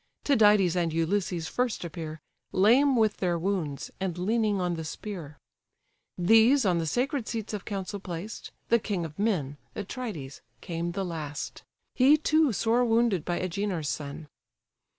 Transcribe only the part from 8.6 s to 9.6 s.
The king of men,